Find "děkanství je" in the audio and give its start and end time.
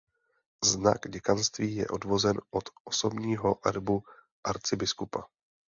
1.09-1.87